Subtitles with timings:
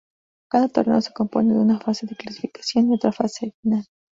[0.49, 3.85] Cada torneo se compone de una fase de clasificación y otra fase final.